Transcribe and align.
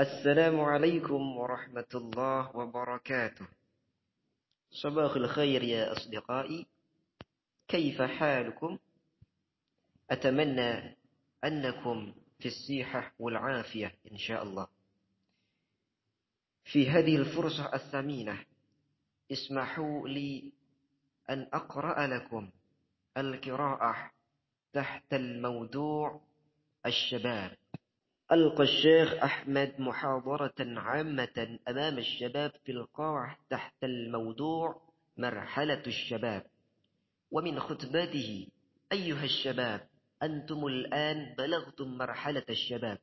السلام 0.00 0.60
عليكم 0.60 1.36
ورحمة 1.36 1.92
الله 1.94 2.56
وبركاته. 2.56 3.46
صباح 4.70 5.16
الخير 5.16 5.62
يا 5.62 5.92
أصدقائي. 5.92 6.66
كيف 7.68 8.02
حالكم؟ 8.02 8.78
أتمنى 10.10 10.96
أنكم 11.44 12.14
في 12.38 12.48
الصحة 12.48 13.12
والعافية 13.18 13.94
إن 14.12 14.16
شاء 14.16 14.42
الله. 14.42 14.66
في 16.64 16.90
هذه 16.90 17.16
الفرصة 17.16 17.74
الثمينة 17.74 18.44
اسمحوا 19.32 20.08
لي 20.08 20.52
أن 21.30 21.48
أقرأ 21.52 22.06
لكم 22.06 22.50
القراءة 23.16 24.10
تحت 24.72 25.12
الموضوع 25.12 26.20
الشباب. 26.86 27.59
ألقى 28.32 28.62
الشيخ 28.62 29.12
أحمد 29.24 29.72
محاضرة 29.78 30.54
عامة 30.60 31.58
أمام 31.68 31.98
الشباب 31.98 32.52
في 32.64 32.72
القاعة 32.72 33.36
تحت 33.50 33.84
الموضوع 33.84 34.80
مرحلة 35.16 35.82
الشباب. 35.86 36.46
ومن 37.30 37.60
خطباته 37.60 38.46
أيها 38.92 39.24
الشباب 39.24 39.88
أنتم 40.22 40.66
الآن 40.66 41.34
بلغتم 41.38 41.98
مرحلة 41.98 42.44
الشباب 42.50 42.98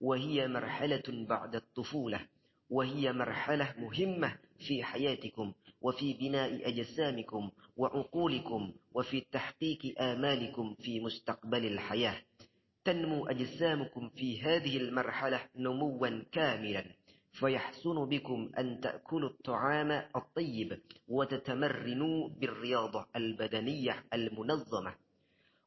وهي 0.00 0.48
مرحلة 0.48 1.02
بعد 1.28 1.54
الطفولة 1.54 2.20
وهي 2.70 3.12
مرحلة 3.12 3.74
مهمة 3.78 4.38
في 4.66 4.82
حياتكم 4.84 5.52
وفي 5.80 6.12
بناء 6.14 6.68
أجسامكم 6.68 7.50
وعقولكم 7.76 8.72
وفي 8.92 9.20
تحقيق 9.32 10.00
آمالكم 10.02 10.74
في 10.74 11.00
مستقبل 11.00 11.66
الحياة. 11.66 12.22
تنمو 12.84 13.26
أجسامكم 13.26 14.08
في 14.08 14.42
هذه 14.42 14.76
المرحلة 14.76 15.40
نموا 15.56 16.22
كاملا 16.32 16.84
فيحسن 17.32 18.08
بكم 18.08 18.50
أن 18.58 18.80
تأكلوا 18.80 19.28
الطعام 19.28 19.90
الطيب 20.16 20.80
وتتمرنوا 21.08 22.28
بالرياضة 22.28 23.06
البدنية 23.16 24.04
المنظمة. 24.14 24.94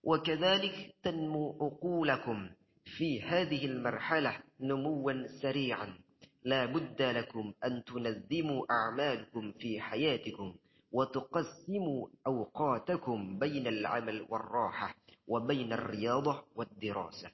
وكذلك 0.04 0.96
تنمو 1.04 1.58
عقولكم 1.62 2.50
في 2.86 3.22
هذه 3.22 3.66
المرحلة 3.66 4.38
نموا 4.60 5.28
سريعا. 5.42 5.98
لا 6.44 6.66
بد 6.66 7.02
لكم 7.02 7.54
أن 7.66 7.84
تنظموا 7.84 8.66
أعمالكم 8.72 9.52
في 9.52 9.82
حياتكم 9.82 10.56
وتقسموا 10.92 12.08
أوقاتكم 12.28 13.40
بين 13.40 13.68
العمل 13.68 14.26
والراحة. 14.30 14.96
وبين 15.28 15.74
الرياضة 15.74 16.44
والدراسة. 16.56 17.32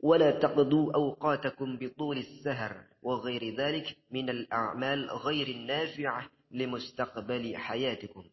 ولا 0.00 0.30
تقضوا 0.30 0.94
أوقاتكم 0.94 1.76
بطول 1.76 2.18
السهر 2.18 2.84
وغير 3.02 3.56
ذلك 3.56 3.96
من 4.10 4.30
الأعمال 4.30 5.10
غير 5.10 5.48
النافعة 5.48 6.28
لمستقبل 6.50 7.56
حياتكم. 7.56 8.24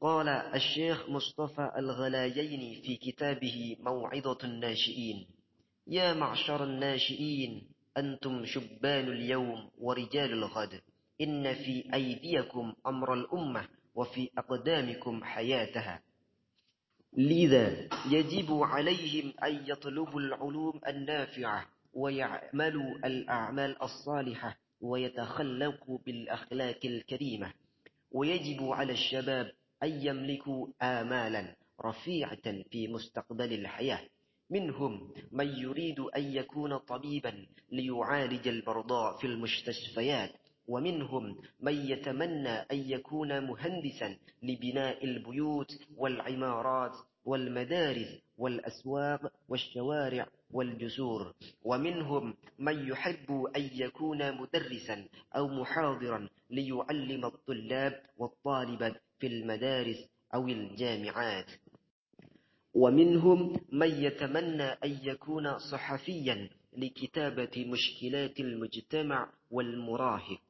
قال 0.00 0.28
الشيخ 0.28 1.08
مصطفى 1.10 1.70
الغلايين 1.76 2.82
في 2.82 2.96
كتابه 2.96 3.76
موعظة 3.80 4.38
الناشئين 4.44 5.26
يا 5.86 6.14
معشر 6.14 6.64
الناشئين 6.64 7.68
أنتم 7.96 8.44
شبان 8.44 9.08
اليوم 9.08 9.70
ورجال 9.78 10.32
الغد. 10.32 10.80
إن 11.20 11.54
في 11.54 11.94
أيديكم 11.94 12.72
أمر 12.86 13.14
الأمة 13.14 13.68
وفي 13.94 14.30
أقدامكم 14.38 15.24
حياتها. 15.24 16.02
لذا 17.16 17.88
يجب 18.10 18.52
عليهم 18.62 19.32
أن 19.44 19.64
يطلبوا 19.66 20.20
العلوم 20.20 20.80
النافعة 20.88 21.66
ويعملوا 21.92 22.96
الأعمال 23.04 23.82
الصالحة 23.82 24.56
ويتخلقوا 24.80 25.98
بالأخلاق 26.06 26.78
الكريمة. 26.84 27.52
ويجب 28.12 28.64
على 28.64 28.92
الشباب 28.92 29.52
أن 29.82 29.88
يملكوا 30.06 30.66
آمالا 30.82 31.56
رفيعة 31.84 32.62
في 32.70 32.88
مستقبل 32.88 33.52
الحياة. 33.52 34.00
منهم 34.50 35.14
من 35.32 35.46
يريد 35.48 36.00
أن 36.00 36.22
يكون 36.22 36.78
طبيبا 36.78 37.46
ليعالج 37.72 38.48
البرضاء 38.48 39.18
في 39.18 39.26
المستشفيات. 39.26 40.30
ومنهم 40.70 41.36
من 41.60 41.74
يتمنى 41.74 42.48
أن 42.48 42.76
يكون 42.90 43.46
مهندسا 43.46 44.16
لبناء 44.42 45.04
البيوت 45.04 45.78
والعمارات 45.96 46.92
والمدارس 47.24 48.18
والأسواق 48.38 49.32
والشوارع 49.48 50.26
والجسور. 50.50 51.34
ومنهم 51.64 52.34
من 52.58 52.88
يحب 52.88 53.30
أن 53.56 53.70
يكون 53.72 54.36
مدرسا 54.40 55.08
أو 55.36 55.48
محاضرا 55.48 56.28
ليعلم 56.50 57.24
الطلاب 57.24 58.02
والطالبات 58.18 58.94
في 59.18 59.26
المدارس 59.26 59.96
أو 60.34 60.48
الجامعات. 60.48 61.50
ومنهم 62.74 63.60
من 63.72 63.90
يتمنى 63.90 64.62
أن 64.62 64.98
يكون 65.02 65.58
صحفيا 65.58 66.48
لكتابة 66.76 67.64
مشكلات 67.66 68.40
المجتمع 68.40 69.32
والمراهق. 69.50 70.40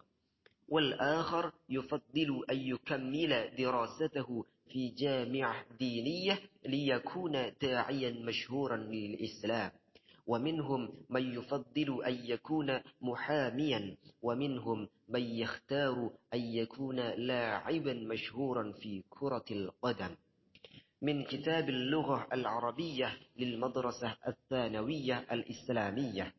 والآخر 0.71 1.53
يفضل 1.69 2.45
أن 2.51 2.57
يكمل 2.57 3.51
دراسته 3.59 4.45
في 4.73 4.89
جامعة 4.89 5.65
دينية 5.79 6.39
ليكون 6.67 7.53
داعيا 7.63 8.11
مشهورا 8.11 8.77
للإسلام. 8.77 9.71
ومنهم 10.27 10.93
من 11.09 11.35
يفضل 11.35 12.05
أن 12.05 12.15
يكون 12.25 12.81
محاميا 13.01 13.97
ومنهم 14.23 14.89
من 15.09 15.23
يختار 15.23 16.11
أن 16.35 16.41
يكون 16.41 16.97
لاعبا 17.01 17.93
مشهورا 17.95 18.73
في 18.73 19.03
كرة 19.11 19.45
القدم. 19.51 20.17
من 21.03 21.25
كتاب 21.25 21.69
اللغة 21.69 22.27
العربية 22.33 23.17
للمدرسة 23.39 24.17
الثانوية 24.29 25.27
الإسلامية. 25.33 26.33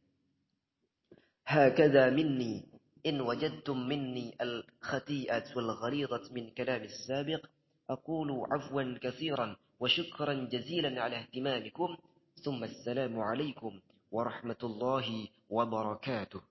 هكذا 1.46 2.10
مني. 2.10 2.71
إن 3.06 3.22
وجدتم 3.22 3.78
مني 3.88 4.36
الخطيئة 4.42 5.44
والغليظة 5.56 6.22
من 6.32 6.50
كلام 6.50 6.82
السابق 6.84 7.46
أقول 7.90 8.46
عفوا 8.52 8.98
كثيرا 9.02 9.56
وشكرا 9.80 10.34
جزيلا 10.34 11.02
على 11.02 11.16
اهتمامكم 11.20 11.98
ثم 12.44 12.64
السلام 12.64 13.20
عليكم 13.20 13.80
ورحمة 14.12 14.62
الله 14.64 15.28
وبركاته. 15.50 16.42